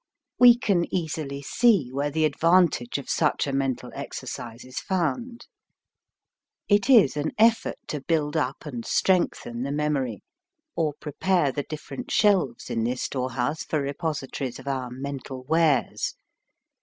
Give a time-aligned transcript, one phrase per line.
[0.39, 5.45] We can easily see where the advantage of such a mental exercise is found.
[6.67, 10.23] It is an effort to build up and strengthen the memory,
[10.75, 16.15] or prepare the different shelves in this storehouse for reposi tories of our mental wares.